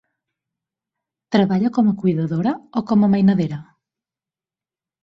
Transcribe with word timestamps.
Treballa 1.35 1.71
com 1.77 1.91
a 1.91 1.95
cuidadora 2.01 2.55
o 2.83 2.87
com 2.89 3.05
a 3.05 3.13
mainadera? 3.15 3.63